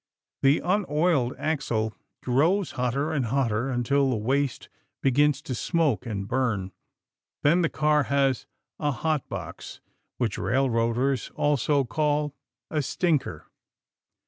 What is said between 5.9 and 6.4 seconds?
and